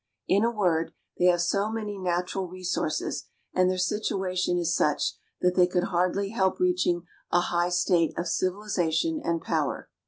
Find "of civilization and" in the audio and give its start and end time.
8.17-9.41